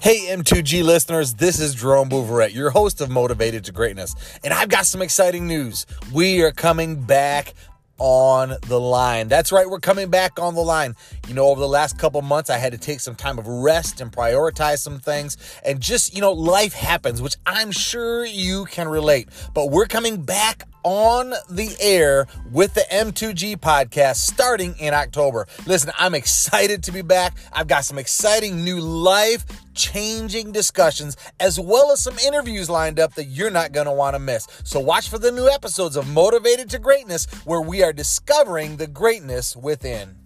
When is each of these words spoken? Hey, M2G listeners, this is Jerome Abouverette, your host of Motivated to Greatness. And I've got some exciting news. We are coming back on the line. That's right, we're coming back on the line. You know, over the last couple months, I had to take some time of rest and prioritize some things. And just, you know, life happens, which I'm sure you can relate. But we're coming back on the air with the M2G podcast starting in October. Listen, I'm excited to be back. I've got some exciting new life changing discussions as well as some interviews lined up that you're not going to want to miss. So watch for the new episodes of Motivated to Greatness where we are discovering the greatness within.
Hey, 0.00 0.26
M2G 0.28 0.84
listeners, 0.84 1.34
this 1.34 1.58
is 1.58 1.74
Jerome 1.74 2.10
Abouverette, 2.10 2.52
your 2.52 2.70
host 2.70 3.00
of 3.00 3.08
Motivated 3.08 3.64
to 3.64 3.72
Greatness. 3.72 4.14
And 4.44 4.52
I've 4.52 4.68
got 4.68 4.84
some 4.84 5.00
exciting 5.00 5.46
news. 5.46 5.86
We 6.12 6.42
are 6.42 6.52
coming 6.52 7.00
back 7.00 7.54
on 7.98 8.54
the 8.66 8.78
line. 8.78 9.28
That's 9.28 9.52
right, 9.52 9.66
we're 9.68 9.80
coming 9.80 10.10
back 10.10 10.38
on 10.38 10.54
the 10.54 10.60
line. 10.60 10.94
You 11.26 11.34
know, 11.34 11.46
over 11.46 11.60
the 11.60 11.68
last 11.68 11.96
couple 11.96 12.20
months, 12.22 12.50
I 12.50 12.58
had 12.58 12.72
to 12.72 12.78
take 12.78 13.00
some 13.00 13.14
time 13.14 13.38
of 13.38 13.46
rest 13.46 14.00
and 14.00 14.12
prioritize 14.12 14.78
some 14.78 14.98
things. 14.98 15.36
And 15.64 15.80
just, 15.80 16.14
you 16.14 16.20
know, 16.20 16.32
life 16.32 16.74
happens, 16.74 17.22
which 17.22 17.36
I'm 17.46 17.70
sure 17.70 18.26
you 18.26 18.66
can 18.66 18.88
relate. 18.88 19.28
But 19.54 19.70
we're 19.70 19.86
coming 19.86 20.22
back 20.22 20.68
on 20.84 21.34
the 21.50 21.74
air 21.80 22.26
with 22.52 22.74
the 22.74 22.86
M2G 22.92 23.56
podcast 23.56 24.16
starting 24.16 24.74
in 24.78 24.94
October. 24.94 25.46
Listen, 25.66 25.90
I'm 25.98 26.14
excited 26.14 26.82
to 26.84 26.92
be 26.92 27.02
back. 27.02 27.36
I've 27.52 27.66
got 27.66 27.84
some 27.84 27.98
exciting 27.98 28.62
new 28.62 28.78
life 28.78 29.44
changing 29.74 30.52
discussions 30.52 31.16
as 31.40 31.58
well 31.58 31.90
as 31.90 32.00
some 32.00 32.18
interviews 32.18 32.70
lined 32.70 33.00
up 33.00 33.14
that 33.14 33.24
you're 33.24 33.50
not 33.50 33.72
going 33.72 33.86
to 33.86 33.92
want 33.92 34.14
to 34.14 34.20
miss. 34.20 34.46
So 34.62 34.78
watch 34.78 35.08
for 35.08 35.18
the 35.18 35.32
new 35.32 35.48
episodes 35.48 35.96
of 35.96 36.08
Motivated 36.08 36.70
to 36.70 36.78
Greatness 36.78 37.26
where 37.44 37.60
we 37.60 37.82
are 37.82 37.92
discovering 37.92 38.76
the 38.76 38.86
greatness 38.86 39.56
within. 39.56 40.23